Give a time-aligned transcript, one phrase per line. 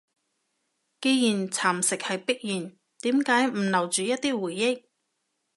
[0.99, 4.83] 既然蠶蝕係必然，點解唔留住一啲回憶？